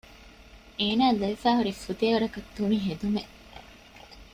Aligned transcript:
އޭނާއަށް 0.79 1.19
ލެވިފައި 1.21 1.57
ހުރީ 1.59 1.71
ފުދޭވަރަކަށް 1.83 2.49
ތުނި 2.55 2.77
ހެދުމެއް 2.85 3.33